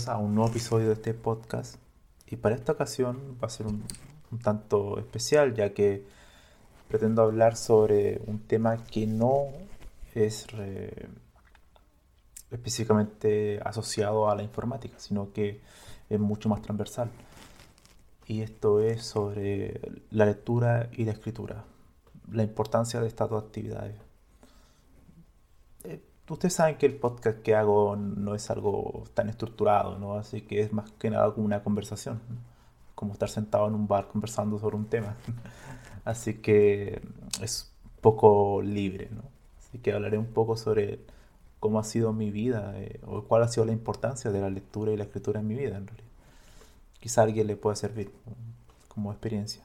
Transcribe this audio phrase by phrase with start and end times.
[0.00, 1.76] Bienvenidos a un nuevo episodio de este podcast
[2.26, 3.84] y para esta ocasión va a ser un,
[4.42, 6.06] tanto especial ya que
[6.88, 9.48] pretendo hablar sobre un tema que no
[10.14, 10.46] es
[12.50, 15.60] específicamente asociado a la informática, sino que
[16.08, 17.10] es mucho más transversal.
[18.26, 21.64] Y esto es sobre la lectura y la escritura,
[22.32, 24.09] la importancia de estas dos actividades
[26.30, 30.14] ustedes saben que el podcast que hago no es algo tan estructurado, ¿no?
[30.14, 32.20] Así que es más que nada como una conversación,
[32.94, 35.16] como estar sentado en un bar conversando sobre un tema.
[36.04, 37.02] Así que
[37.42, 39.22] es poco libre, ¿no?
[39.58, 41.00] Así que hablaré un poco sobre
[41.58, 44.92] cómo ha sido mi vida eh, o cuál ha sido la importancia de la lectura
[44.92, 46.08] y la escritura en mi vida, en realidad.
[47.00, 48.12] Quizá a alguien le pueda servir
[48.88, 49.62] como experiencia.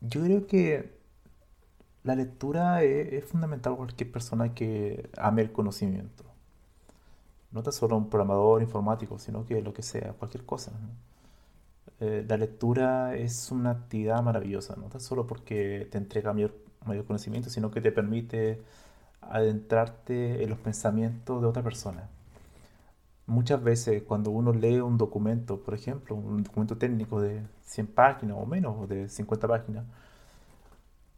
[0.00, 1.01] Yo creo que
[2.04, 6.24] la lectura es, fundamental para cualquier persona que ame el conocimiento.
[7.52, 10.72] No tan solo un programador informático, sino que lo que sea, cualquier cosa.
[12.00, 16.54] Eh, la lectura es una actividad maravillosa, no tan solo porque te entrega mayor,
[16.86, 18.60] mayor conocimiento, sino que te permite
[19.20, 22.08] adentrarte en los pensamientos de otra persona.
[23.26, 28.36] Muchas veces cuando uno lee un documento, por ejemplo, un documento técnico de 100 páginas
[28.40, 29.84] o menos, o de 50 páginas,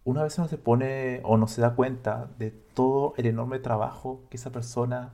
[0.05, 4.23] una vez no se pone o no se da cuenta de todo el enorme trabajo
[4.31, 5.13] que esa persona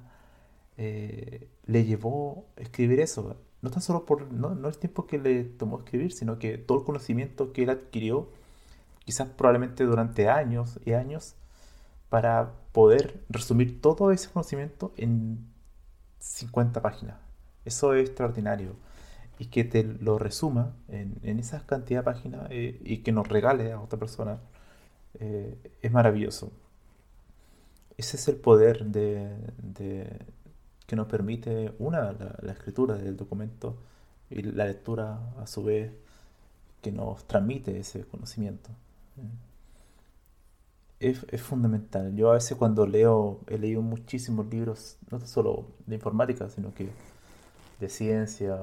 [0.77, 3.37] eh, le llevó a escribir eso.
[3.63, 6.79] No tan solo por no, no, el tiempo que le tomó escribir, sino que todo
[6.79, 8.31] el conocimiento que él adquirió,
[9.05, 11.37] quizás probablemente durante años y años,
[12.09, 15.47] para poder resumir todo ese conocimiento en
[16.19, 17.17] 50 páginas.
[17.65, 18.75] Eso es extraordinario.
[19.39, 23.29] Y que te lo resuma en, en esa cantidad de páginas eh, y que nos
[23.29, 24.41] regale a otra persona
[25.19, 26.53] eh, es maravilloso.
[27.97, 29.29] Ese es el poder de,
[30.87, 33.77] que nos permite, una, la, escritura del documento
[34.31, 35.93] y la lectura a su vez
[36.83, 38.71] que nos transmite ese conocimiento.
[40.99, 42.15] Es, es, fundamental.
[42.15, 46.89] Yo a veces cuando leo, he leído muchísimos libros, no solo de informática, sino que
[47.81, 48.59] de ciencia,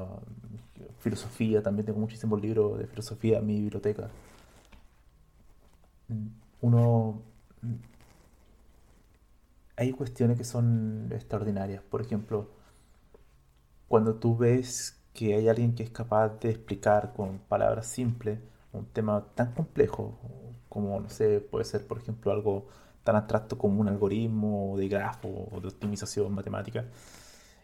[0.99, 4.09] filosofía, también tengo muchísimos libros de filosofía en mi biblioteca
[6.61, 7.21] uno...
[9.75, 11.83] Hay cuestiones que son extraordinarias.
[11.83, 12.49] Por ejemplo,
[13.87, 18.39] cuando tú ves que hay alguien que es capaz de explicar con palabras simples
[18.73, 20.19] un tema tan complejo
[20.69, 22.67] como, no sé, puede ser, por ejemplo, algo
[23.03, 26.85] tan abstracto como un algoritmo de grafo o de optimización matemática,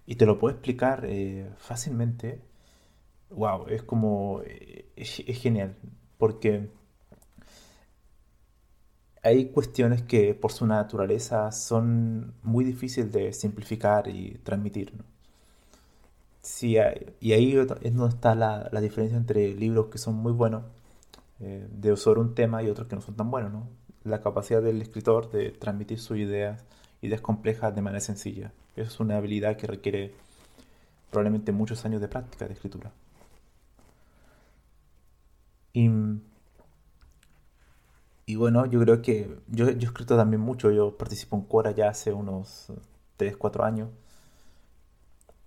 [0.05, 2.41] y te lo puede explicar eh, fácilmente,
[3.29, 5.75] wow, es como, eh, es genial,
[6.17, 6.69] porque
[9.23, 14.93] hay cuestiones que por su naturaleza son muy difíciles de simplificar y transmitir.
[16.41, 16.75] Sí,
[17.21, 20.63] y ahí es donde está la, diferencia entre libros que son muy buenos
[21.39, 23.51] eh, de sobre un tema y otros que no son tan buenos.
[23.53, 23.69] ¿no?
[24.03, 26.61] La capacidad del escritor de transmitir sus ideas,
[27.01, 28.51] ideas complejas de manera sencilla.
[28.75, 30.13] es una habilidad que requiere
[31.11, 32.91] probablemente muchos años de práctica de escritura.
[35.73, 35.89] Y
[38.25, 41.71] y bueno, yo creo que yo, yo he escrito también mucho, yo participo en Quora
[41.71, 42.71] ya hace unos
[43.17, 43.89] 3, 4 años.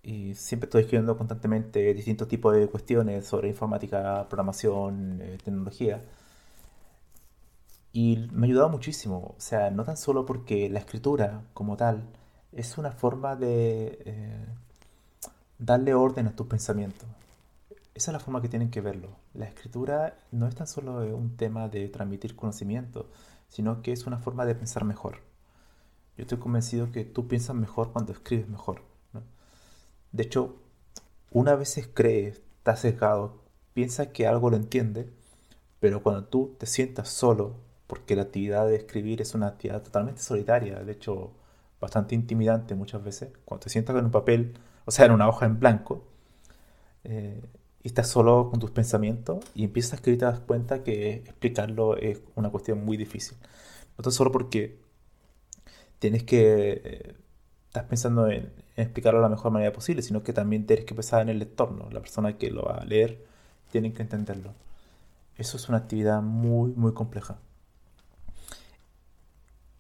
[0.03, 6.03] y siempre estoy escribiendo constantemente distintos tipos de cuestiones sobre informática, programación, eh, tecnología.
[7.93, 12.05] Y me ha ayudado muchísimo, o sea, no tan solo porque la escritura como tal
[12.53, 14.47] es una forma de eh,
[15.59, 17.09] darle orden a tus pensamientos.
[17.95, 19.09] Esa es la forma que tienen que verlo.
[19.37, 23.11] La escritura no es tan solo un tema de transmitir conocimiento,
[23.49, 25.19] sino que es una forma de pensar mejor.
[26.17, 28.83] Yo estoy convencido que tú piensas mejor cuando escribes mejor.
[30.13, 30.57] De hecho,
[31.31, 33.43] una vez cree, está sesgado,
[33.75, 35.13] piensa que algo lo entiende,
[35.81, 37.57] pero cuando tú te sientas solo,
[37.87, 41.33] porque la actividad de escribir es una actividad totalmente solitaria, de hecho
[41.79, 44.55] bastante intimidante muchas veces, cuando te sientas en un papel,
[44.87, 46.05] o sea, en una hoja en blanco,
[47.05, 47.43] eh,
[47.87, 52.21] estás solo con tus pensamientos y empiezas a escribir, te das cuenta que explicarlo es
[52.35, 53.37] una cuestión muy difícil.
[53.99, 54.79] No solo porque
[55.99, 57.15] tienes que, eh,
[57.69, 61.23] estás pensando en, explicarlo de la mejor manera posible, sino que también tienes que pensar
[61.23, 61.89] en el lector, ¿no?
[61.91, 63.25] La persona que lo va a leer
[63.71, 64.55] tiene que entenderlo.
[65.39, 67.39] Eso es una actividad muy, muy compleja.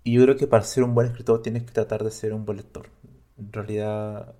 [0.04, 2.44] Y yo creo que para ser un buen escritor tienes que tratar de ser un
[2.46, 2.88] buen lector.
[3.38, 4.34] En realidad,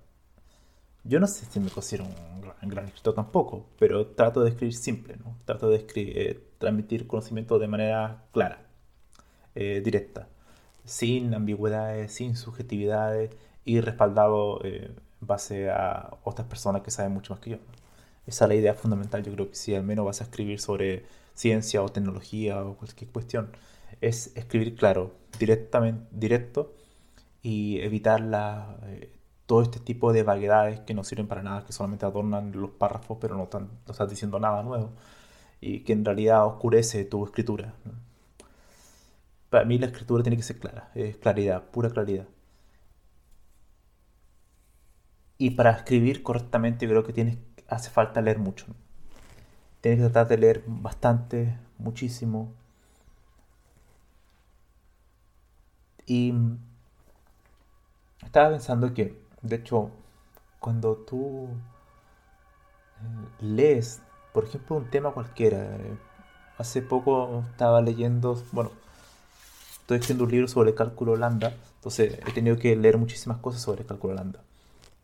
[1.07, 5.15] yo no sé si me considero un gran, escritor tampoco, pero trato de escribir simple,
[5.17, 5.37] ¿no?
[5.45, 8.65] Trato de eh, transmitir conocimiento de manera clara,
[9.55, 10.27] eh, directa,
[10.85, 13.31] sin ambigüedades, sin subjetividades
[13.65, 17.57] y respaldado eh, en base a otras personas que saben mucho más que yo.
[18.25, 21.05] Esa es la idea fundamental, yo creo que si al menos vas a escribir sobre
[21.33, 23.51] ciencia o tecnología o cualquier cuestión,
[24.01, 26.73] es escribir claro, directamente, directo
[27.41, 29.16] y evitar la, eh,
[29.47, 33.17] todo este tipo de vaguedades que no sirven para nada, que solamente adornan los párrafos,
[33.19, 34.91] pero no, están, estás diciendo nada nuevo
[35.61, 37.73] y que en realidad oscurece tu escritura.
[39.49, 42.27] Para mí la escritura tiene que ser clara, es claridad, pura claridad.
[45.39, 48.65] Y para escribir correctamente creo que tienes, hace falta leer mucho.
[49.81, 52.53] Tienes que tratar de leer bastante, muchísimo,
[56.07, 56.33] Y
[58.23, 59.91] estaba pensando que, de hecho,
[60.59, 61.47] cuando tú
[62.99, 64.01] eh, lees,
[64.33, 65.97] por ejemplo, un tema cualquiera, eh,
[66.57, 68.71] hace poco estaba leyendo, bueno,
[69.81, 73.85] estoy escribiendo un libro sobre cálculo lambda, entonces he tenido que leer muchísimas cosas sobre
[73.85, 74.41] cálculo lambda.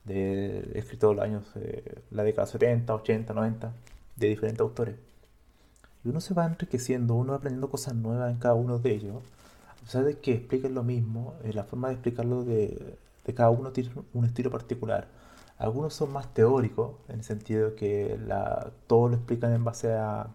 [0.06, 3.72] De, he escrito los años, eh, la década 70, 80, 90,
[4.18, 4.96] de diferentes autores.
[6.04, 9.24] Y uno se va enriqueciendo, uno va aprendiendo cosas nuevas en cada uno de ellos
[9.84, 12.96] a pesar de que expliquen lo mismo, eh, la forma de explicarlo de,
[13.34, 15.08] cada uno tiene un estilo particular.
[15.58, 18.20] Algunos son más teóricos, en el sentido de que
[18.88, 20.28] todo lo explican en base a,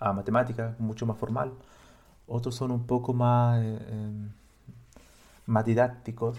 [0.00, 1.52] matemáticas, mucho más formal.
[2.26, 6.38] Otros son un poco más, eh, em, didácticos.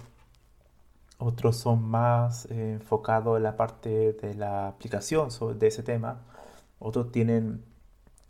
[1.18, 6.22] Otros son más eh, enfocados en la parte de la aplicación de ese tema.
[6.80, 7.64] Otros tienen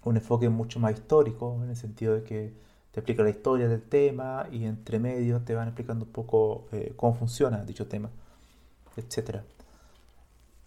[0.04, 2.54] un enfoque mucho más histórico, en el sentido de que
[2.96, 6.94] te explica la historia del tema y entre medio te van explicando un poco eh,
[6.96, 8.10] cómo funciona dicho tema,
[8.96, 9.42] etc.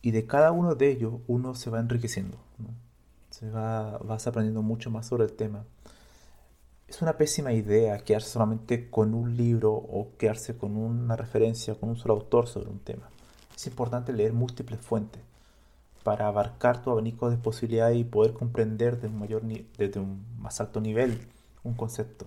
[0.03, 2.37] Y de cada uno de ellos uno se va enriqueciendo,
[3.31, 5.65] se va, vas aprendiendo mucho más sobre el tema.
[6.87, 11.89] Es una pésima idea quedarse solamente con un libro o quedarse con una referencia, con
[11.89, 13.09] un solo autor sobre un tema.
[13.57, 15.23] Es importante leer múltiples fuentes
[16.05, 19.45] para abarcar tu abanico de posibilidades y poder comprender de un mayor
[19.79, 21.19] desde un más alto nivel
[21.69, 22.27] un concepto.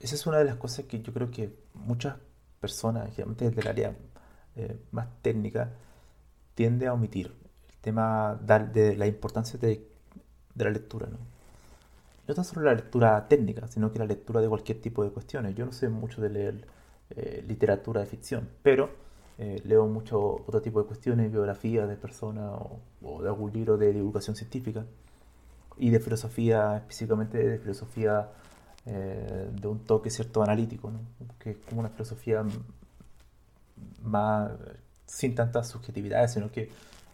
[0.00, 2.16] Esa es una de las cosas que yo creo que muchas
[2.60, 3.96] personas, generalmente desde el área
[4.56, 5.72] eh, más técnica,
[6.54, 7.32] tiende a omitir.
[7.68, 8.38] El tema
[8.72, 9.86] de la importancia de,
[10.54, 11.06] la lectura.
[11.06, 11.18] ¿no?
[12.26, 15.54] no tan solo la lectura técnica, sino que la lectura de cualquier tipo de cuestiones.
[15.54, 16.66] Yo no sé mucho de leer
[17.10, 18.90] eh, literatura de ficción, pero
[19.38, 23.76] eh, leo mucho otro tipo de cuestiones, biografías de personas o, o, de algún libro
[23.76, 24.84] de divulgación científica
[25.78, 28.30] y de filosofía, específicamente de filosofía
[28.86, 30.92] eh, de un toque cierto analítico,
[31.38, 32.44] que es como una filosofía
[34.02, 34.52] más
[35.06, 36.70] sin tantas subjetividades, sino que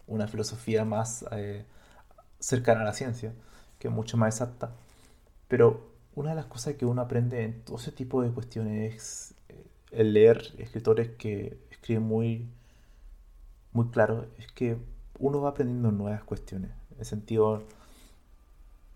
[0.07, 1.65] una filosofía más eh,
[2.39, 3.33] cercana a la ciencia,
[3.79, 4.71] que es mucho más exacta.
[5.47, 9.33] Pero una de las cosas que uno aprende en todo ese tipo de cuestiones es
[9.49, 12.49] eh, el leer escritores que escriben muy,
[13.71, 14.77] muy claro, es que
[15.19, 16.71] uno va aprendiendo nuevas cuestiones.
[16.93, 17.63] En el sentido,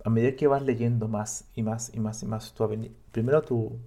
[0.08, 2.70] a medida que vas leyendo más y más y más y más, tu
[3.12, 3.78] primero tu,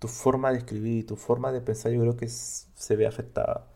[0.00, 3.68] tu forma de escribir y tu forma de pensar yo creo que se ve afectada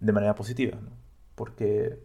[0.00, 0.78] de manera positiva,
[1.34, 1.98] porque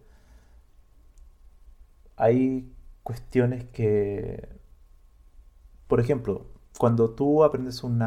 [2.17, 2.69] hay
[3.03, 4.50] cuestiones que,
[5.88, 6.45] por ejemplo,
[6.77, 8.03] cuando tú aprendes un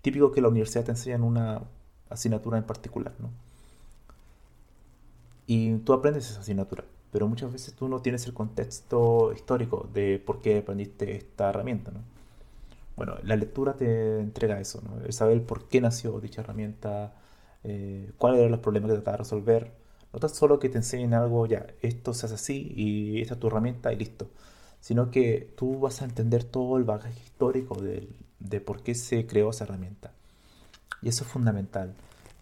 [0.00, 1.64] típico que la universidad te enseña en una
[2.08, 3.30] asignatura en particular, ¿no?
[5.46, 10.18] Y tú aprendes esa asignatura, pero muchas veces tú no tienes el contexto histórico de
[10.24, 12.00] por qué aprendiste esta herramienta, ¿no?
[12.96, 15.04] Bueno, la lectura te entrega eso, ¿no?
[15.04, 17.14] El saber por qué nació dicha herramienta,
[17.64, 19.72] eh, cuáles eran los problemas que trataba de resolver.
[20.12, 23.40] No tan solo que te enseñen algo, ya, esto se hace así y esta es
[23.40, 24.28] tu herramienta y listo.
[24.80, 28.08] Sino que tú vas a entender todo el bagaje histórico de,
[28.40, 30.12] de por qué se creó esa herramienta.
[31.02, 31.94] Y eso es fundamental.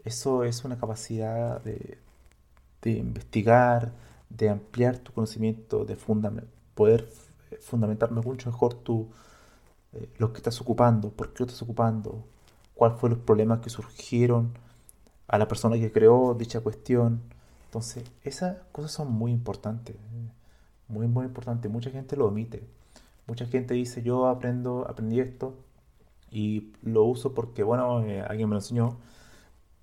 [0.05, 1.99] Eso es una capacidad de,
[2.83, 3.93] de investigar,
[4.31, 5.97] de ampliar tu conocimiento, de
[6.75, 7.09] poder
[7.61, 9.09] fundamentar mucho mejor tu,
[9.93, 12.25] eh, lo que estás ocupando, por qué lo estás ocupando,
[12.75, 14.53] cuáles fueron los problemas que surgieron
[15.29, 17.21] a la persona que creó dicha cuestión.
[17.67, 19.97] Entonces, esas cosas son muy importantes,
[20.89, 21.71] muy, muy importantes.
[21.71, 22.63] Mucha gente lo omite.
[23.27, 25.55] Mucha gente dice, yo aprendo, aprendí esto
[26.31, 28.99] y lo uso porque, bueno, eh, alguien me lo enseñó,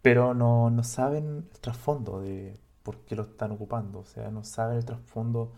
[0.02, 4.44] pero no, no saben el trasfondo de por qué lo están ocupando, o sea, no
[4.44, 5.52] saben el trasfondo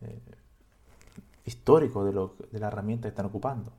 [0.00, 0.18] eh,
[1.44, 3.72] histórico de, lo, de la herramienta que están ocupando.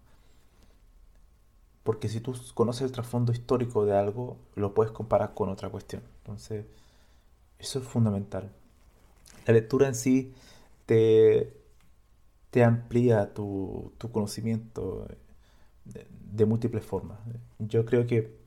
[1.83, 6.01] Porque si tú conoces el trasfondo histórico de algo, lo puedes comparar con otra cuestión.
[6.19, 6.65] Entonces,
[7.59, 8.50] eso es fundamental.
[9.45, 10.33] La lectura en sí
[10.85, 11.53] te,
[12.51, 15.07] te amplía tu, conocimiento
[15.85, 17.19] de, de, múltiples formas.
[17.59, 18.42] Yo creo que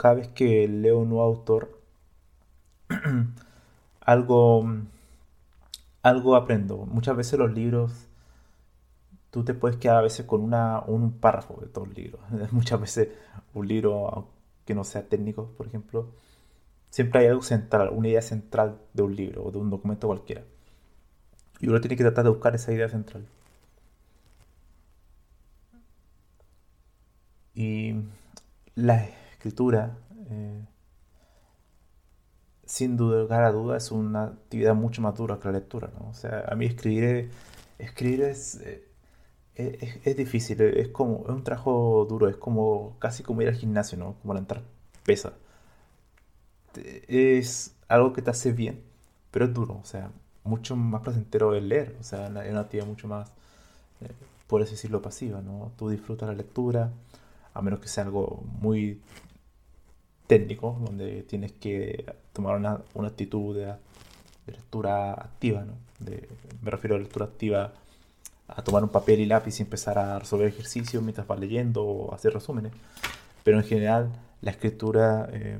[0.00, 1.78] cada vez que leo un nuevo autor,
[4.00, 4.66] algo,
[6.02, 6.86] algo aprendo.
[6.86, 8.08] Muchas veces los libros
[9.30, 12.18] tú te puedes quedar a veces con una, un párrafo de todo el libro.
[12.50, 13.08] Muchas veces
[13.52, 14.28] un libro,
[14.64, 16.08] que no sea técnico, por ejemplo,
[16.88, 20.44] siempre hay algo central, una idea central de un libro o de un documento cualquiera.
[21.60, 23.26] Y uno tiene que tratar de buscar esa idea central.
[27.54, 27.96] Y
[28.74, 29.96] la escritura,
[30.28, 30.62] eh,
[32.66, 35.90] sin duda, a duda, es una actividad mucho más dura que la lectura.
[35.98, 36.10] ¿no?
[36.10, 37.30] O sea, a mí escribir,
[37.78, 38.86] escribir es, eh,
[40.04, 43.96] es, difícil, es como, es un trabajo duro, es como casi como ir al gimnasio,
[43.98, 44.16] ¿no?
[44.20, 44.62] Como levantar
[45.04, 45.32] pesa.
[47.08, 48.82] Es algo que te hace bien,
[49.30, 50.10] pero es duro, o sea,
[50.44, 53.30] mucho más placentero el leer, o sea, es una actividad mucho más,
[54.02, 54.12] eh,
[54.46, 55.72] por así decirlo, pasiva, ¿no?
[55.76, 56.92] Tú disfrutas la lectura,
[57.54, 59.00] a menos que sea algo muy
[60.30, 63.74] técnico, donde tienes que tomar una, una actitud de,
[64.46, 65.74] lectura activa, ¿no?
[66.62, 67.72] me refiero a lectura activa
[68.46, 72.14] a tomar un papel y lápiz y empezar a resolver ejercicios mientras vas leyendo o
[72.14, 72.72] hacer resúmenes.
[73.42, 75.58] Pero en general la escritura eh,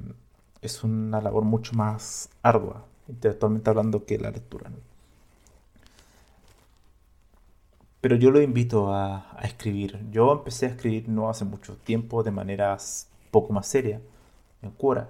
[0.62, 4.70] es una labor mucho más ardua, intelectualmente hablando, que la lectura.
[8.00, 9.98] Pero yo lo invito a, a, escribir.
[10.10, 12.76] Yo empecé a escribir no hace mucho tiempo de manera
[13.30, 14.00] poco más seria,
[14.62, 15.08] en Cura.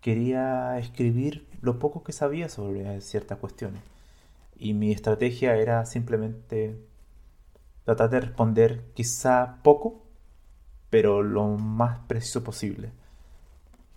[0.00, 3.82] Quería escribir lo poco que sabía sobre ciertas cuestiones
[4.58, 6.76] y mi estrategia era simplemente
[7.84, 10.02] tratar de responder quizá poco,
[10.90, 12.90] pero lo más preciso posible,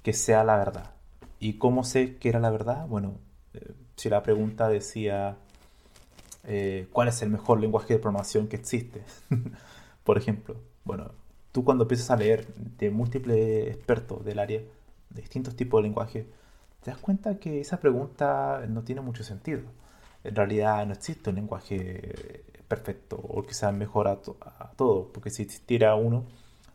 [0.03, 0.91] que sea la verdad.
[1.39, 2.87] ¿Y cómo sé que era la verdad?
[2.87, 3.15] Bueno,
[3.53, 5.37] eh, si la pregunta decía,
[6.43, 9.03] eh, ¿cuál es el mejor lenguaje de programación que existe?
[10.03, 11.11] Por ejemplo, bueno,
[11.51, 14.61] tú cuando empiezas a leer de múltiples expertos del área,
[15.09, 16.27] de distintos tipos de lenguaje,
[16.81, 19.61] te das cuenta que esa pregunta no tiene mucho sentido
[20.23, 24.17] en realidad no existe un lenguaje perfecto o sea mejor a,
[24.75, 26.25] todo, porque si existiera uno,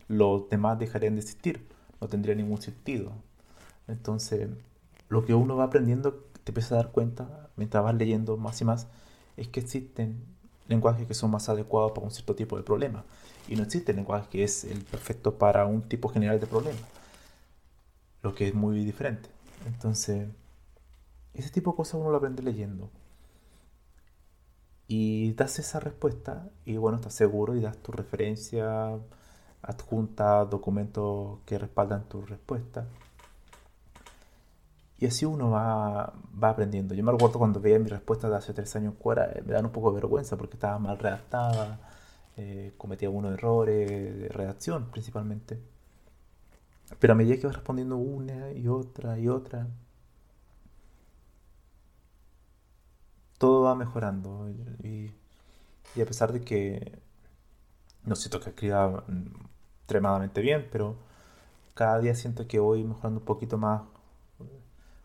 [0.07, 1.67] los demás dejarían de existir,
[1.99, 3.13] no tendría ningún sentido.
[3.87, 4.49] Entonces,
[5.09, 8.65] lo que uno va aprendiendo, te empiezas a dar cuenta, mientras vas leyendo más y
[8.65, 8.87] más,
[9.37, 10.23] es que existen
[10.67, 13.03] lenguajes que son más adecuados para un cierto tipo de problema.
[13.47, 16.79] Y no existe lenguaje que es el perfecto para un tipo general de problema.
[18.23, 19.29] Lo que es muy diferente.
[19.65, 20.27] Entonces,
[21.33, 22.89] ese tipo de cosas uno lo aprende leyendo.
[24.87, 28.97] Y das esa respuesta y bueno, estás seguro y das tu referencia,
[29.61, 32.87] adjunta documentos que respaldan tu respuesta.
[34.99, 36.13] Y así uno va,
[36.43, 36.95] va aprendiendo.
[36.95, 39.65] Yo me recuerdo cuando veía mi respuesta de hace tres años fuera, eh, me dan
[39.65, 41.79] un poco de vergüenza porque estaba mal redactada,
[42.37, 45.59] eh, cometía algunos errores de redacción principalmente.
[46.99, 49.67] Pero a medida que vas respondiendo una y otra y otra,
[53.37, 54.49] todo va mejorando.
[54.83, 55.11] Y,
[56.01, 56.99] a pesar de que
[58.03, 59.03] no siento que escriba
[59.79, 60.95] extremadamente bien, pero
[61.73, 63.81] cada día siento que voy mejorando un poquito más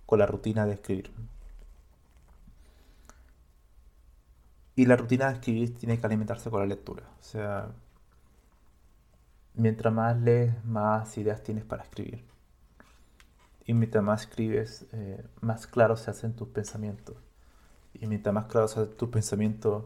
[0.06, 1.10] con la rutina de escribir.
[4.74, 7.04] Y la rutina de escribir tiene que alimentarse con la lectura.
[7.20, 7.70] O sea,
[9.54, 12.24] mientras más lees, más ideas tienes para escribir.
[13.66, 17.16] Y mientras más escribes, eh, más claros se hacen tus pensamientos.
[17.94, 19.84] Y mientras más claros se hacen tus pensamientos,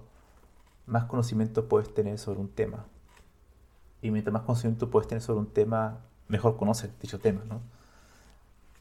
[0.87, 2.87] más conocimiento puedes tener sobre un tema.
[4.01, 7.61] Y mientras más conocimiento puedes tener sobre un tema, mejor conoces dicho tema, ¿no?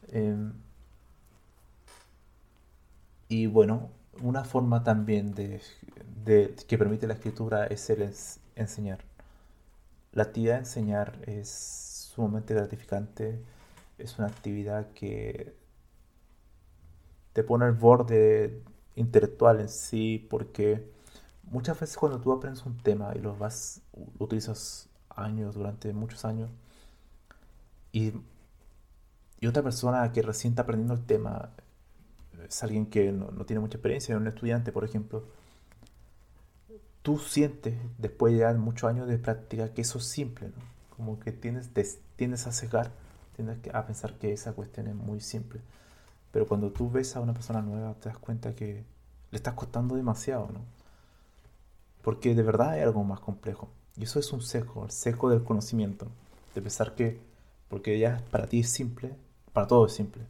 [0.08, 0.52] Em,
[3.28, 3.90] y bueno,
[4.22, 5.60] una forma también de,
[6.68, 8.10] que permite la escritura es el
[8.54, 9.04] enseñar.
[10.12, 11.48] La actividad de enseñar es
[12.14, 13.42] sumamente gratificante,
[13.98, 15.54] es una actividad que
[17.32, 18.62] te pone al borde
[18.94, 20.90] intelectual en sí, porque
[21.44, 23.82] muchas veces cuando tú aprendes un tema y lo vas,
[24.18, 26.50] lo utilizas años, durante muchos años,
[27.92, 28.12] y,
[29.40, 31.50] y otra persona que recién está aprendiendo el tema
[32.48, 35.24] es alguien que no, no tiene mucha experiencia, un estudiante, por ejemplo,
[37.06, 40.62] tú sientes, después de muchos años de práctica, que eso es simple, ¿no?
[40.96, 41.70] Como que tienes,
[42.16, 42.90] tienes a cegar,
[43.36, 45.60] tienes a pensar que esa cuestión es muy simple.
[46.32, 48.84] Pero cuando tú ves a una persona nueva, te das cuenta que
[49.30, 50.60] le estás costando demasiado, ¿no?
[52.02, 53.68] Porque de verdad hay algo más complejo.
[53.96, 56.08] Y eso es un seco, el seco del conocimiento.
[56.56, 57.20] De pensar que,
[57.68, 59.14] porque ya para ti es simple,
[59.52, 60.24] para todo es simple.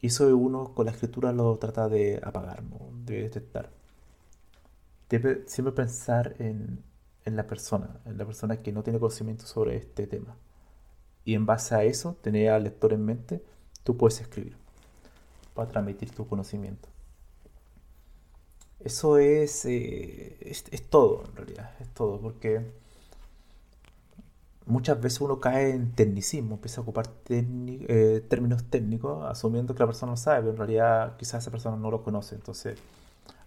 [0.00, 2.78] Y eso uno con la escritura lo trata de apagar, ¿no?
[3.04, 3.70] de detectar
[5.10, 6.82] debe siempre pensar en,
[7.24, 10.36] la persona, en la persona que no tiene conocimiento sobre este tema.
[11.24, 13.42] Y en base a eso, tener al lector en mente,
[13.84, 14.56] tú puedes escribir
[15.54, 16.88] para transmitir tu conocimiento.
[18.78, 22.62] Eso es, eh, es, todo, en realidad, es todo, porque
[24.70, 29.86] muchas veces uno cae en tecnicismo, empieza a ocupar eh, términos técnicos, asumiendo que la
[29.86, 32.36] persona no sabe, pero en realidad quizás esa persona no lo conoce.
[32.36, 32.78] Entonces,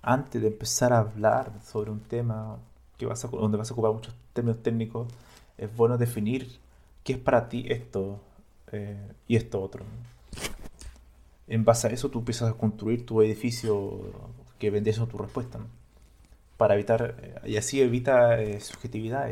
[0.01, 2.57] antes de empezar a hablar sobre un tema
[2.97, 5.07] que vas a, donde vas a ocupar muchos términos técnicos,
[5.57, 6.59] es bueno definir
[7.03, 8.19] qué es para ti esto
[8.71, 9.83] eh, y esto otro.
[11.47, 14.11] En base a eso tú empiezas a construir tu edificio
[14.59, 15.59] que vende eso tu respuesta.
[16.57, 18.59] Para evitar, eh, y así evita eh,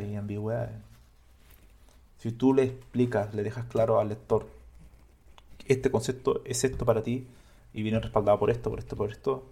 [0.10, 0.71] y ambigüedad.
[2.21, 4.45] Si tú le explicas, le dejas claro al lector,
[5.67, 7.25] este concepto es esto para ti
[7.73, 9.43] y viene respaldado por esto, por esto, por esto,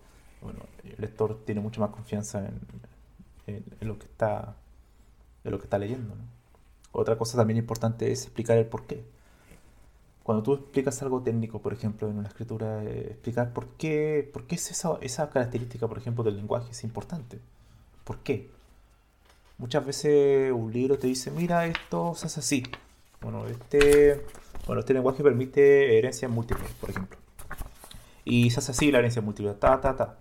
[0.43, 2.47] bueno, el lector tiene mucha más confianza
[3.47, 4.55] en, lo que está
[5.43, 6.13] en lo que está leyendo.
[6.91, 9.03] Otra cosa también importante es explicar el por qué.
[10.21, 14.45] Cuando tú explicas algo técnico, por ejemplo, en una escritura, eh, explicar por qué, por
[14.45, 17.39] qué es esa, esa característica, por ejemplo, del lenguaje es importante.
[18.03, 18.51] ¿Por qué?
[19.60, 22.63] Muchas veces un libro te dice, mira, esto se hace así.
[23.19, 24.26] Bueno, este,
[24.65, 27.17] bueno, este lenguaje permite herencias múltiples, por ejemplo.
[28.24, 29.54] Y se hace así la herencia múltiple.
[29.56, 30.17] Ta, ta, ta.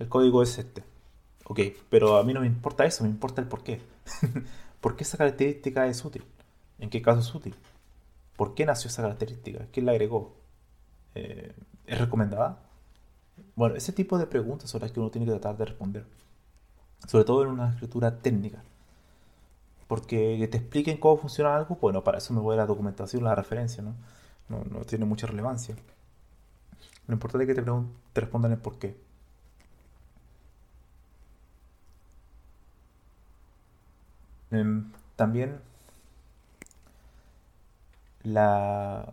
[0.00, 0.82] El código es este.
[1.44, 3.80] Ok, pero a mí no me importa eso, me importa el por qué.
[4.80, 6.24] ¿Por qué esa característica es útil?
[6.80, 7.54] ¿En qué caso es útil?
[8.36, 9.66] ¿Por qué nació esa característica?
[9.70, 10.34] ¿Quién la agregó?
[11.14, 11.52] Eh,
[11.86, 12.60] ¿Es recomendada?
[13.54, 16.04] Bueno, ese tipo de preguntas son las que uno tiene que tratar de responder.
[17.06, 18.62] Sobre todo en una escritura técnica.
[19.88, 23.24] Porque que te expliquen cómo funciona algo, bueno, para eso me voy a la documentación,
[23.24, 23.94] la referencia, ¿no?
[24.48, 25.76] No, no tiene mucha relevancia.
[27.06, 27.70] Lo importante es que te,
[28.12, 28.96] te respondan el por qué.
[34.52, 35.60] Em, también
[38.24, 39.12] la,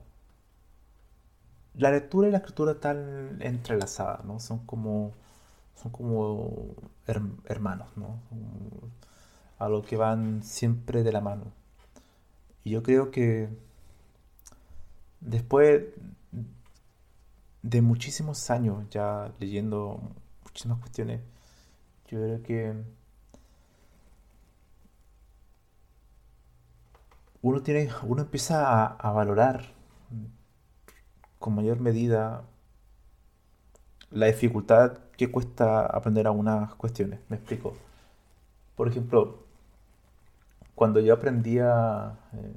[1.75, 4.39] la lectura y la escritura están entrelazadas, ¿no?
[4.39, 5.13] Son como,
[5.81, 6.75] son como
[7.45, 8.21] hermanos, ¿no?
[9.57, 11.53] A lo que van siempre de la mano.
[12.63, 13.49] Y yo creo que
[15.21, 15.83] después
[17.61, 20.01] de muchísimos años ya leyendo
[20.43, 21.21] muchísimas cuestiones,
[22.07, 22.73] yo creo que
[27.41, 29.73] uno tiene, uno empieza a, valorar
[31.39, 32.43] con mayor medida
[34.11, 37.19] la dificultad que cuesta aprender algunas cuestiones.
[37.27, 37.73] Me explico.
[38.77, 39.43] Por ejemplo,
[40.75, 42.53] cuando yo aprendía eh,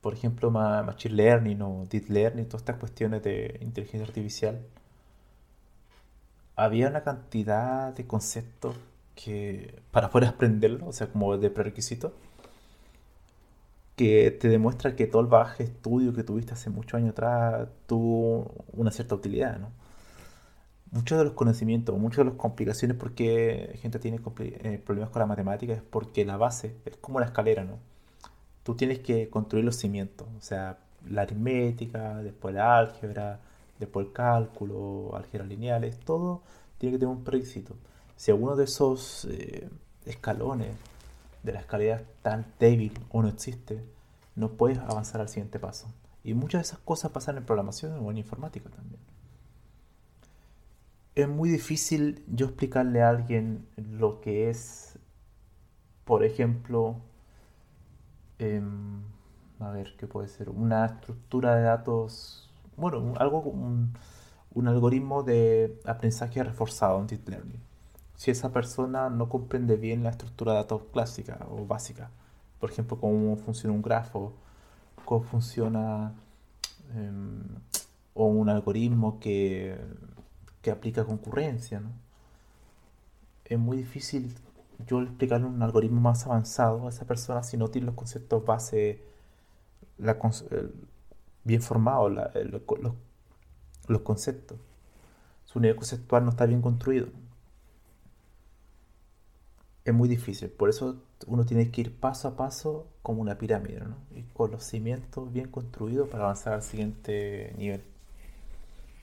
[0.00, 4.60] por ejemplo, Machine Learning o Deep Learning, todas estas cuestiones de inteligencia artificial,
[6.54, 8.76] había una cantidad de conceptos
[9.16, 12.14] que para poder aprenderlo, o sea, como de prerequisito,
[13.96, 18.64] que te demuestra que todo el bagaje estudio que tuviste hace muchos años atrás tuvo
[18.74, 19.70] una cierta utilidad, ¿no?
[20.90, 25.26] Muchos de los conocimientos, muchas de las complicaciones porque gente tiene eh, problemas con la
[25.26, 27.78] matemática es porque la base es como la escalera, ¿no?
[28.66, 33.38] tú tienes que construir los cimientos, o sea, la aritmética, después la álgebra,
[33.78, 36.42] después el cálculo, álgebras lineales, todo
[36.76, 37.76] tiene que tener un prerequisito.
[38.16, 39.70] Si alguno de esos eh,
[40.04, 40.70] escalones
[41.44, 43.84] de la escalera tan débil o no existe,
[44.34, 45.86] no puedes avanzar al siguiente paso.
[46.24, 49.00] Y muchas de esas cosas pasan en programación o en informática también.
[51.16, 54.98] Es muy difícil yo explicarle a alguien lo que es,
[56.04, 56.96] por ejemplo,
[58.38, 59.00] em,
[59.58, 60.50] a ver, ¿qué puede ser?
[60.50, 63.94] Una estructura de datos, bueno, algo, un,
[64.52, 67.62] un algoritmo de aprendizaje reforzado en Deep Learning.
[68.16, 72.10] Si esa persona no comprende bien la estructura de datos clásica o básica,
[72.60, 74.34] por ejemplo, cómo funciona un grafo,
[75.06, 76.12] cómo funciona
[76.94, 77.42] em,
[78.14, 79.78] o un algoritmo que,
[80.66, 81.80] que aplica concurrencia.
[83.44, 84.34] Es muy difícil
[84.84, 89.00] yo explicarle un algoritmo más avanzado a esa persona si no tiene los conceptos base
[91.44, 92.62] bien formados, los,
[93.86, 94.58] los conceptos.
[95.44, 97.06] Su nivel conceptual no está bien construido.
[99.84, 100.96] Es muy difícil, por eso
[101.28, 103.98] uno tiene que ir paso a paso como una pirámide, ¿no?
[104.16, 107.84] Y con los cimientos bien construidos para avanzar al siguiente nivel.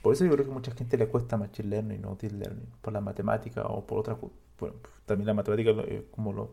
[0.03, 2.91] Por eso yo creo que mucha gente le cuesta Machine Learning no Deep Learning, por
[2.91, 4.17] la matemática o por otra...
[4.59, 6.51] Bueno, también la matemática es como lo,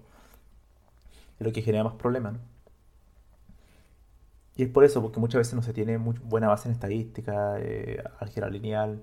[1.41, 2.37] lo que genera más problemas.
[4.55, 8.01] Y es por eso, porque muchas veces no se tiene buena base en estadística, eh,
[8.21, 9.03] álgebra lineal,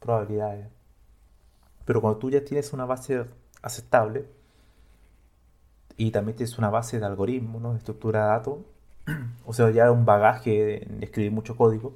[0.00, 0.68] probabilidades.
[1.86, 3.24] Pero cuando tú ya tienes una base
[3.62, 4.26] aceptable
[5.96, 8.58] y también tienes una base de algoritmos, de estructura de datos,
[9.46, 11.94] o sea, ya un bagaje en escribir mucho código,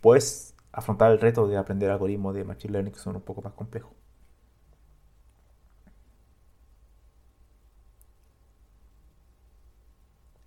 [0.00, 3.52] puedes afrontar el reto de aprender algoritmos de Machine Learning que son un poco más
[3.54, 3.92] complejos.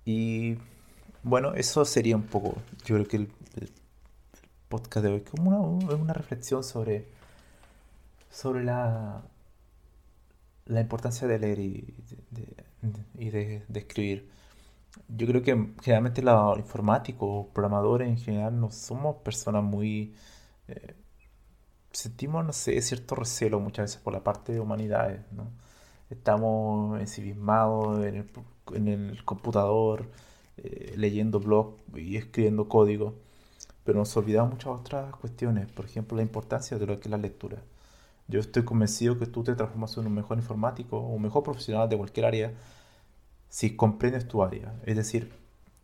[0.05, 0.57] Y
[1.23, 2.55] bueno, eso sería un poco,
[2.85, 3.29] yo creo que el,
[4.69, 7.07] podcast de hoy, como una, una reflexión sobre,
[8.31, 9.21] sobre la,
[10.65, 11.93] la importancia de leer y
[12.31, 12.63] de,
[13.17, 14.29] y de, escribir.
[15.07, 20.15] Yo creo que generalmente los informáticos, programadores en general, no somos personas muy...
[20.67, 20.95] Eh,
[21.91, 25.51] sentimos, no sé, cierto recelo muchas veces por la parte de humanidades, ¿no?
[26.09, 28.29] Estamos ensimismados en el,
[28.73, 30.09] en el computador,
[30.57, 33.15] eh, leyendo blog y escribiendo código,
[33.83, 37.17] pero nos olvidamos muchas otras cuestiones, por ejemplo, la importancia de lo que es la
[37.17, 37.63] lectura.
[38.27, 41.89] Yo estoy convencido que tú te transformas en un mejor informático o un mejor profesional
[41.89, 42.53] de cualquier área
[43.53, 44.73] si comprendes tu área.
[44.83, 45.31] Es decir,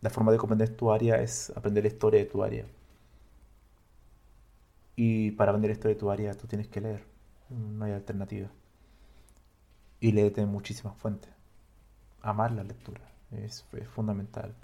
[0.02, 2.66] la forma de comprender tu área es aprender la historia de tu área.
[4.96, 7.04] Y para aprender la historia de tu área tú tienes que leer.
[7.50, 8.50] No hay alternativa.
[10.00, 11.30] Y léete muchísimas fuentes.
[12.24, 13.02] Amar la lectura
[13.34, 14.56] es, fundamental.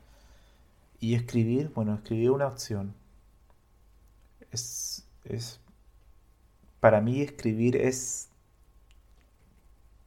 [0.99, 2.95] Y escribir, bueno, escribir una opción.
[4.49, 5.59] Es, es,
[6.79, 8.29] para mí escribir es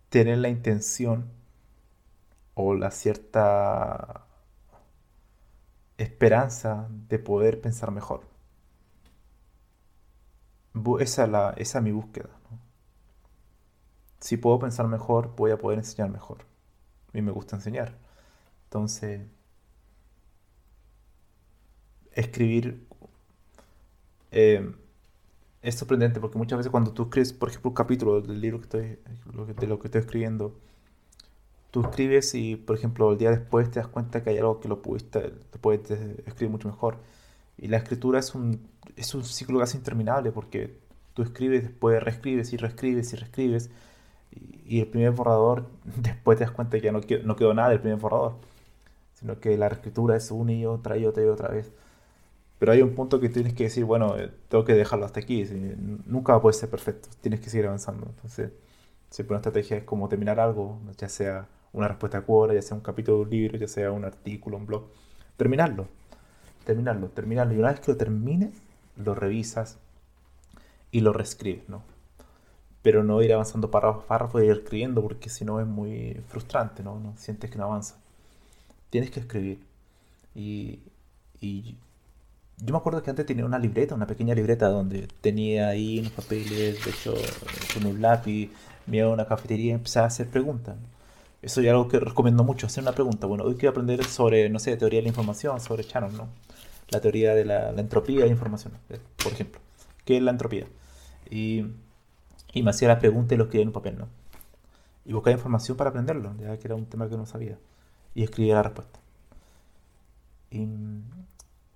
[0.09, 1.38] tener la intención
[2.61, 4.27] o la cierta
[5.97, 8.23] esperanza de poder pensar mejor.
[10.99, 12.31] Esa es, la, mi búsqueda.
[14.19, 16.39] Si puedo pensar mejor, voy a poder enseñar mejor.
[17.13, 17.97] Mí me gusta enseñar.
[18.65, 19.21] Entonces,
[22.11, 22.89] escribir
[24.33, 24.75] eh,
[25.63, 28.65] es sorprendente porque muchas veces cuando tú escribes, por ejemplo, un capítulo del libro que
[28.65, 28.83] estoy,
[29.55, 30.59] de lo que estoy escribiendo,
[31.71, 34.69] tú escribes y, por ejemplo, el día después te das cuenta que hay algo que
[34.69, 35.91] lo pudiste, te puedes
[36.27, 36.99] escribir mucho mejor.
[37.59, 38.61] Y la escritura es un,
[38.97, 40.77] es un ciclo casi interminable porque
[41.15, 43.71] tú escribes, después reescribes y reescribes y reescribes.
[44.67, 47.81] Y, el primer borrador, después te das cuenta que ya no, no quedó nada del
[47.81, 48.35] primer borrador
[49.19, 51.73] sino que la escritura es una y otra y otra y otra vez.
[52.59, 55.45] Pero hay un punto que tienes que decir, bueno, eh, tengo que dejarlo hasta aquí,
[56.07, 58.07] nunca puede ser perfecto, tienes que seguir avanzando.
[58.07, 58.53] Entonces,
[59.11, 62.77] siempre una estrategia es como terminar algo, ya sea una respuesta a cuora, ya sea
[62.77, 64.85] un capítulo de un libro, ya sea un artículo, un blog,
[65.37, 65.89] terminarlo,
[66.65, 67.55] terminarlo, terminarlo.
[67.55, 68.51] Y una vez que lo termines,
[68.97, 69.79] lo revisas
[70.91, 71.83] y lo reescribes, ¿no?
[72.83, 76.21] Pero no ir avanzando párrafo a párrafo y ir escribiendo, porque si no es muy
[76.29, 76.99] frustrante, ¿no?
[77.01, 77.97] no sientes que no avanza
[78.91, 79.61] tienes que escribir.
[80.35, 80.81] Y,
[82.61, 86.11] yo me acuerdo que antes tenía una libreta, una pequeña libreta donde tenía ahí unos
[86.13, 87.15] papeles, de hecho,
[87.73, 88.51] con un lápiz,
[88.87, 90.77] me iba a una cafetería y empezaba a hacer preguntas.
[91.49, 93.27] Eso es algo que recomiendo mucho, hacer una pregunta.
[93.27, 96.29] Bueno, hoy quiero aprender sobre, no sé, teoría de la información, sobre Shannon, ¿no?
[96.91, 99.59] La teoría de la, entropía de la información, eh, por ejemplo.
[100.05, 100.67] ¿Qué es la entropía?
[101.31, 101.65] Y,
[102.53, 104.09] y me hacía la pregunta y lo escribía en un papel, ¿no?
[105.07, 107.57] Y buscaba información para aprenderlo, ya que era un tema que no sabía
[108.15, 109.01] y escribir la respuesta.
[110.51, 110.67] Y,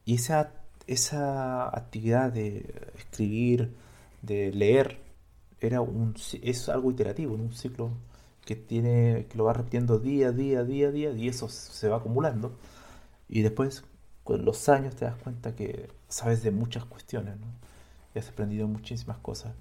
[0.04, 0.52] esa,
[0.86, 3.74] esa actividad de escribir,
[4.20, 4.98] de leer,
[5.62, 7.92] era un, es algo iterativo, un ciclo
[8.44, 12.52] que tiene, que lo va repitiendo día, día, día, día, y eso se va acumulando.
[13.28, 13.84] Y después,
[14.24, 17.36] con los años, te das cuenta que sabes de muchas cuestiones.
[18.14, 19.54] Y has aprendido muchísimas cosas.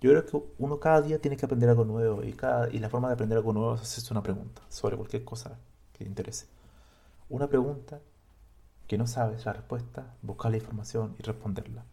[0.00, 2.88] Yo creo que uno cada día tiene que aprender algo nuevo y, cada, y la
[2.88, 5.58] forma de aprender algo nuevo es hacerse una pregunta sobre cualquier cosa
[5.92, 6.46] que te interese.
[7.28, 8.00] Una pregunta
[8.86, 11.84] que no sabes la respuesta, buscar la información y responderla.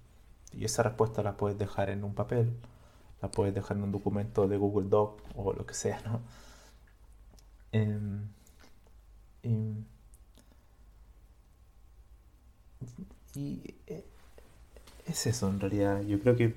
[0.54, 2.56] Y esa respuesta la puedes dejar en un papel,
[3.22, 6.22] la puedes dejar en un documento de Google Doc o lo que sea, ¿no?
[7.72, 8.30] Em,
[13.36, 14.06] y eh,
[15.06, 16.02] es eso en realidad.
[16.02, 16.56] Yo creo que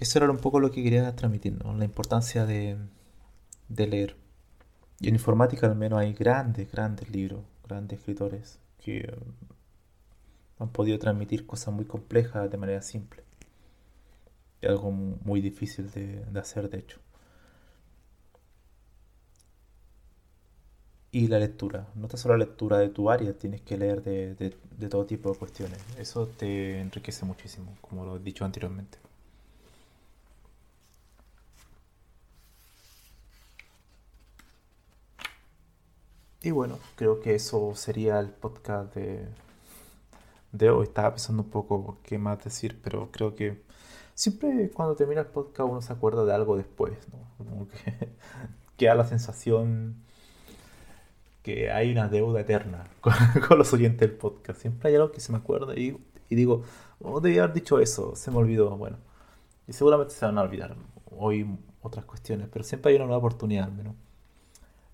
[0.00, 2.76] eso era un poco lo que quería transmitir, La importancia de,
[3.68, 4.16] leer.
[4.98, 9.16] Y en informática al menos hay grandes, grandes libros, grandes escritores que eh,
[10.58, 13.22] han podido transmitir cosas muy complejas de manera simple.
[14.62, 16.98] Algo muy difícil de, hacer, de hecho.
[21.12, 24.34] Y la lectura, no está solo la lectura de tu área, tienes que leer de,
[24.34, 25.78] de todo tipo de cuestiones.
[25.98, 28.98] Eso te enriquece muchísimo, como lo he dicho anteriormente.
[36.42, 39.26] Y bueno, creo que eso sería el podcast de,
[40.52, 40.84] de hoy.
[40.84, 43.62] Estaba pensando un poco qué más decir, pero creo que
[44.14, 47.44] siempre cuando termina el podcast uno se acuerda de algo después, ¿no?
[47.44, 48.08] Como que
[48.76, 49.96] queda la sensación
[51.42, 52.88] que hay una deuda eterna
[53.48, 54.60] con, los oyentes del podcast.
[54.60, 55.98] Siempre hay algo que se me acuerda y,
[56.30, 56.62] digo,
[57.00, 58.76] oh, debía haber dicho eso, se me olvidó.
[58.76, 58.98] Bueno,
[59.66, 60.76] y seguramente se van a olvidar
[61.10, 61.46] hoy
[61.82, 63.94] otras cuestiones, pero siempre hay una nueva oportunidad, ¿no?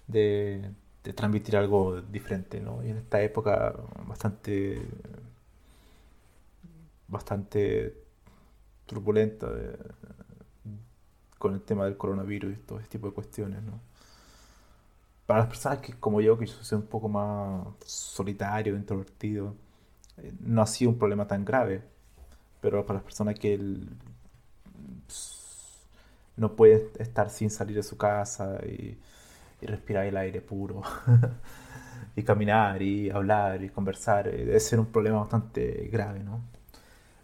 [0.06, 0.70] De
[1.08, 2.84] de transmitir algo diferente, ¿no?
[2.84, 3.74] Y en esta época
[4.06, 4.82] bastante
[7.08, 7.94] bastante
[8.88, 9.48] turbulenta
[11.38, 13.80] con el tema del coronavirus y todo ese tipo de cuestiones, ¿no?
[15.26, 19.54] Para las personas que, como yo, que yo soy un poco más solitario, introvertido,
[20.16, 21.82] eh, no ha sido un problema tan grave.
[22.60, 23.58] Pero para las personas que
[26.36, 28.98] no pueden estar sin salir de su casa y
[29.60, 30.82] y respirar el aire puro.
[32.16, 36.40] y caminar y hablar y conversar eh, debe ser un problema bastante grave, ¿no?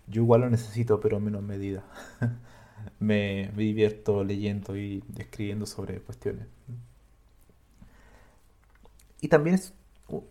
[0.06, 1.84] Yo igual lo necesito, pero en menos medida.
[2.98, 6.46] me, divierto leyendo y escribiendo sobre cuestiones.
[9.20, 9.74] Y también es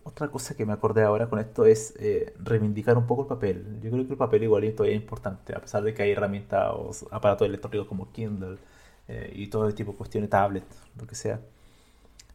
[0.04, 3.80] otra cosa que me acordé ahora con esto es eh, reivindicar un poco el papel.
[3.82, 6.90] Yo creo que el papel igual es importante, a pesar de que hay herramientas o
[7.10, 8.58] aparatos electrónicos como Kindle
[9.08, 10.64] eh, y todo ese tipo de cuestiones, tablet,
[10.96, 11.40] lo que sea.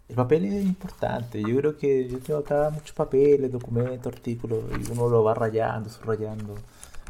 [0.10, 1.41] El papel es importante.
[1.41, 5.89] Yo creo que yo tengo acá muchos papeles, documentos, artículos, y uno lo va rayando,
[5.89, 6.56] subrayando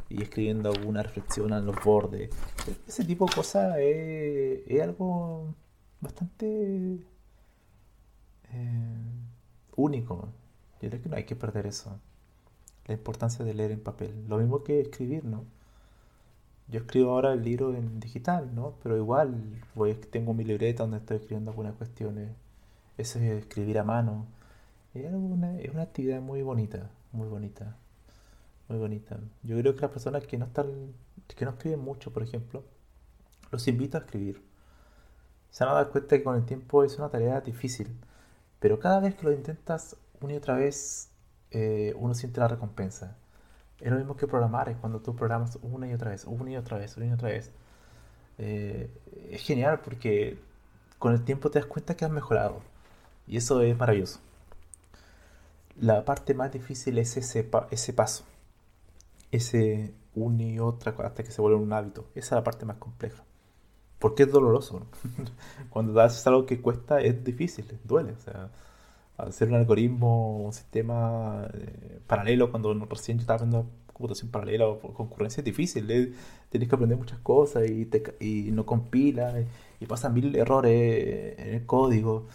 [0.09, 2.29] y escribiendo alguna reflexión en los bordes.
[2.87, 5.53] Ese tipo de cosas es, algo
[6.01, 6.99] bastante
[8.51, 8.97] eh,
[9.75, 10.29] único.
[10.81, 11.99] Yo creo que no hay que perder eso.
[12.87, 14.25] La importancia de leer en papel.
[14.27, 15.45] Lo mismo que escribir, ¿no?
[16.69, 18.75] Yo escribo ahora el libro en digital, ¿no?
[18.83, 22.29] Pero igual voy, tengo mi libreta donde estoy escribiendo algunas cuestiones
[22.99, 24.25] eso es escribir a mano.
[24.93, 27.77] Es una, es una actividad muy bonita, muy bonita,
[28.69, 29.17] muy bonita.
[29.43, 30.93] Yo creo que las personas que no están,
[31.27, 32.63] que no escriben mucho, por ejemplo,
[33.51, 34.41] los invito a escribir.
[35.49, 37.87] Se van a dar cuenta que con el tiempo es una tarea difícil,
[38.59, 41.09] pero cada vez que lo intentas una y otra vez,
[41.51, 43.17] eh, uno siente la recompensa.
[43.79, 46.57] Es lo mismo que programar, es cuando tú programas una y otra vez, una y
[46.57, 47.51] otra vez, una y otra vez.
[48.37, 48.89] Eh,
[49.31, 50.39] es genial porque
[50.99, 52.61] con el tiempo te das cuenta que has mejorado.
[53.27, 54.19] Y eso es maravilloso.
[55.79, 58.25] La parte más difícil es ese, ese paso.
[59.31, 62.07] Ese una y otra hasta que se vuelve un hábito.
[62.15, 63.23] Esa es la parte más compleja.
[63.99, 64.87] Porque es doloroso.
[65.69, 68.13] Cuando haces algo que cuesta es difícil, duele.
[68.13, 68.51] O sea,
[69.17, 74.79] hacer un algoritmo, un sistema eh, paralelo, cuando recién yo estaba aprendiendo computación paralela o
[74.79, 76.15] concurrencia es difícil.
[76.49, 79.47] Tienes que aprender muchas cosas y, te, y no compila y,
[79.83, 82.27] y pasan mil errores en el código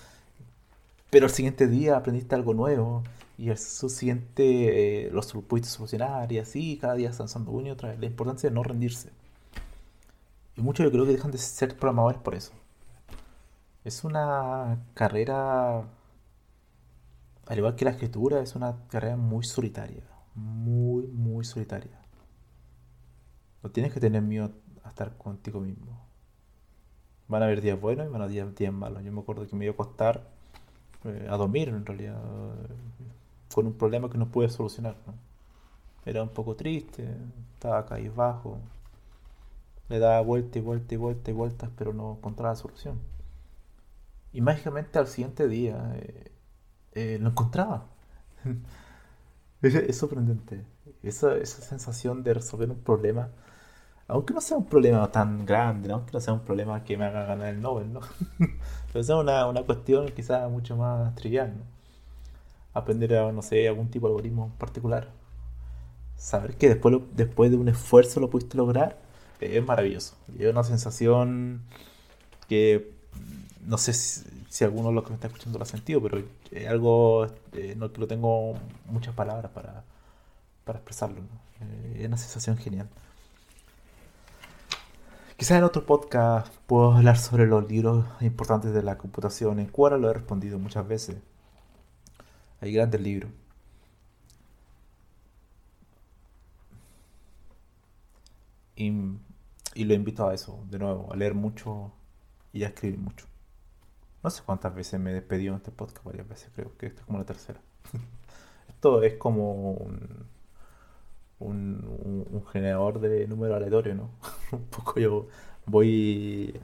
[1.10, 3.02] pero el siguiente día aprendiste algo nuevo
[3.36, 7.90] y el siguiente eh, lo pudiste solucionar y así cada día usando uno y otra
[7.90, 7.98] vez.
[7.98, 9.10] La importancia de no rendirse.
[10.56, 12.52] Y muchos yo creo que dejan de ser programadores por eso.
[13.84, 15.78] Es una carrera,
[17.46, 20.04] al igual que la escritura, es una carrera muy solitaria.
[20.34, 22.00] Muy, muy solitaria.
[23.62, 24.52] No tienes que tener miedo
[24.84, 26.06] a estar contigo mismo.
[27.26, 29.02] Van a haber días buenos y van a haber días malos.
[29.02, 30.33] Yo me acuerdo que me iba a costar
[31.04, 32.20] eh, a dormir en realidad,
[33.54, 34.96] con un problema que no pude solucionar.
[36.04, 37.08] Era un poco triste,
[37.54, 38.58] estaba bajo
[39.88, 42.98] Le daba vuelta y vuelta y vuelta y vueltas, pero no encontraba solución.
[44.32, 46.32] Y mágicamente al siguiente día eh,
[46.92, 47.86] eh, lo encontraba.
[49.62, 50.64] es, es sorprendente.
[51.02, 53.30] Esa, esa sensación de resolver un problema,
[54.08, 55.94] aunque no sea un problema tan grande, ¿no?
[55.96, 58.00] aunque no sea un problema que me haga ganar el Nobel, ¿no?
[58.92, 61.64] pero sea una, una cuestión quizás mucho más trivial, ¿no?
[62.74, 65.08] Aprender a, no sé, algún tipo de algoritmo particular.
[66.16, 68.98] Saber que después, lo- después de un esfuerzo lo pudiste lograr,
[69.40, 70.14] eh, es maravilloso.
[70.38, 71.62] Y es una sensación
[72.48, 72.92] que
[73.66, 76.22] no sé si, si alguno de los que me está escuchando lo ha sentido, pero
[76.52, 78.54] es algo eh, no que lo tengo
[78.86, 79.84] muchas palabras para,
[80.64, 81.66] para expresarlo, ¿no?
[81.66, 82.88] Eh, es una sensación genial.
[85.36, 89.58] Quizás en otro podcast puedo hablar sobre los libros importantes de la computación.
[89.58, 91.16] En Quora lo he respondido muchas veces.
[92.60, 93.30] Hay grandes libros.
[98.76, 98.92] Y,
[99.74, 101.92] y lo invito a eso, de nuevo, a leer mucho
[102.52, 103.26] y a escribir mucho.
[104.22, 107.00] No sé cuántas veces me he despedido en este podcast, varias veces, creo que esta
[107.00, 107.60] es como la tercera.
[108.68, 110.26] Esto es como un,
[111.40, 114.10] un, un- un generador de números aleatorios, ¿no?
[114.52, 115.26] Un poco yo
[115.66, 116.54] voy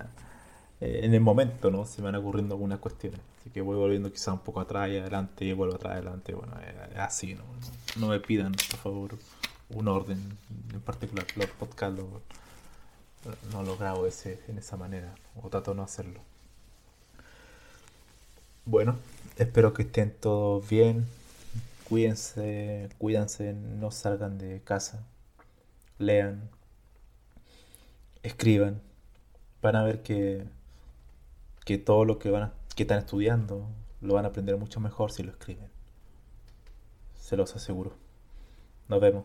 [0.80, 1.86] eh, en el momento, ¿no?
[1.86, 3.20] Se me van ocurriendo algunas cuestiones.
[3.40, 6.34] Así que voy volviendo quizá un poco atrás y adelante y vuelvo atrás y adelante.
[6.34, 6.54] Bueno,
[6.92, 7.42] es así, ¿no?
[7.98, 9.18] No me pidan, por favor,
[9.70, 10.18] un orden
[10.72, 11.26] en particular.
[11.36, 12.20] Los podcasts lo-
[13.52, 16.20] no lo grabo ese, en esa manera, o trato de no hacerlo.
[18.64, 18.96] Bueno,
[19.36, 21.06] espero que estén todos bien.
[21.90, 25.04] Cuídense, cuídense, no salgan de casa.
[25.98, 26.50] Lean,
[28.22, 28.80] escriban.
[29.62, 30.44] Van a ver que,
[31.64, 33.66] que todo lo que van a- que están estudiando
[34.00, 35.68] lo van a aprender mucho mejor si lo escriben.
[37.20, 37.92] Se los aseguro.
[38.88, 39.24] Nos vemos.